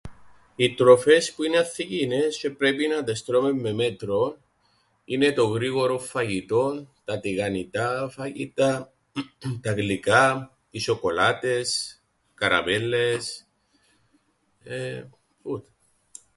Οι 0.55 0.73
τροφές 0.73 1.33
που 1.33 1.43
είναι 1.43 1.57
ανθυγιεινές 1.57 2.37
τζ̆αι 2.41 2.49
πρέπει 2.57 2.87
να 2.87 3.03
τες 3.03 3.23
τρώμε 3.23 3.53
με 3.53 3.73
μέτρον 3.73 4.37
είναι 5.05 5.31
το 5.33 5.45
γρήγορον 5.47 5.99
φαγητόν, 5.99 6.93
τα 7.05 7.19
τηγανητά 7.19 8.09
φαγητά, 8.13 8.93
τα 9.61 9.71
γλυκά, 9.73 10.57
οι 10.69 10.79
σ̆οκολάτες, 10.87 12.01
καραμέλλες 12.33 13.47
εε... 14.63 15.09
τούτα. 15.43 15.69